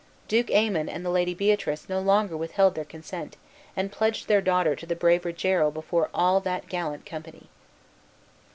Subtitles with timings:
[0.27, 3.37] Duke Aymon and the Lady Beatrice no longer withheld their consent,
[3.75, 7.49] and pledged their daughter to the brave Rogero before all that gallant company.